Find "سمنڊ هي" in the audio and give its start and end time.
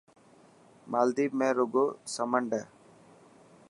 2.13-2.63